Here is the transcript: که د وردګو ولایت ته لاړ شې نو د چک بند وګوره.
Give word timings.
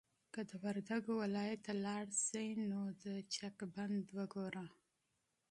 که 0.33 0.41
د 0.49 0.51
وردګو 0.63 1.13
ولایت 1.23 1.59
ته 1.65 1.73
لاړ 1.85 2.05
شې 2.25 2.45
نو 2.69 2.81
د 3.03 3.05
چک 3.33 3.57
بند 3.75 4.05
وګوره. 4.17 4.65